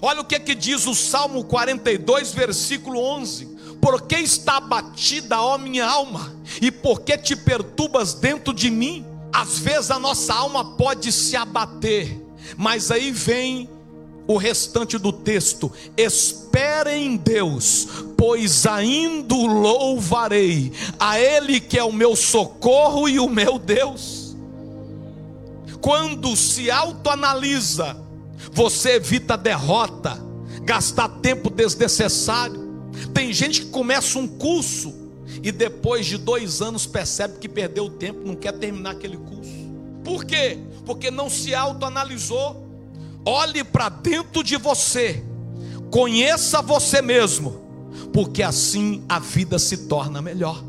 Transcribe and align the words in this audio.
Olha 0.00 0.20
o 0.20 0.24
que, 0.24 0.38
que 0.38 0.54
diz 0.54 0.86
o 0.86 0.94
Salmo 0.94 1.44
42, 1.44 2.32
versículo 2.32 3.00
11: 3.00 3.46
Por 3.80 4.02
que 4.02 4.16
está 4.16 4.56
abatida, 4.56 5.40
ó 5.40 5.58
minha 5.58 5.86
alma? 5.86 6.34
E 6.60 6.70
por 6.70 7.00
que 7.00 7.16
te 7.16 7.36
perturbas 7.36 8.14
dentro 8.14 8.52
de 8.52 8.70
mim? 8.70 9.04
Às 9.32 9.58
vezes 9.58 9.90
a 9.90 9.98
nossa 9.98 10.32
alma 10.32 10.76
pode 10.76 11.10
se 11.10 11.36
abater, 11.36 12.20
mas 12.56 12.90
aí 12.90 13.10
vem 13.10 13.68
o 14.26 14.36
restante 14.36 14.98
do 14.98 15.12
texto: 15.12 15.70
espere 15.96 16.94
em 16.94 17.16
Deus, 17.16 17.88
pois 18.16 18.66
ainda 18.66 19.34
louvarei 19.34 20.72
a 20.98 21.18
Ele 21.18 21.60
que 21.60 21.78
é 21.78 21.84
o 21.84 21.92
meu 21.92 22.16
socorro 22.16 23.08
e 23.08 23.18
o 23.18 23.28
meu 23.28 23.58
Deus. 23.58 24.36
Quando 25.80 26.34
se 26.34 26.70
autoanalisa, 26.70 27.96
você 28.52 28.96
evita 28.96 29.36
derrota, 29.36 30.18
gastar 30.62 31.08
tempo 31.08 31.50
desnecessário. 31.50 32.62
Tem 33.12 33.32
gente 33.32 33.62
que 33.62 33.70
começa 33.70 34.18
um 34.18 34.26
curso 34.26 34.94
e 35.42 35.50
depois 35.50 36.06
de 36.06 36.16
dois 36.16 36.62
anos 36.62 36.86
percebe 36.86 37.38
que 37.38 37.48
perdeu 37.48 37.86
o 37.86 37.90
tempo, 37.90 38.26
não 38.26 38.34
quer 38.34 38.52
terminar 38.52 38.92
aquele 38.92 39.16
curso. 39.16 39.52
Por 40.02 40.24
quê? 40.24 40.58
Porque 40.84 41.10
não 41.10 41.30
se 41.30 41.54
autoanalisou 41.54 42.64
Olhe 43.26 43.64
para 43.64 43.88
dentro 43.88 44.44
de 44.44 44.56
você, 44.56 45.24
conheça 45.90 46.60
você 46.60 47.00
mesmo, 47.00 47.62
porque 48.12 48.42
assim 48.42 49.02
a 49.08 49.18
vida 49.18 49.58
se 49.58 49.88
torna 49.88 50.20
melhor. 50.20 50.62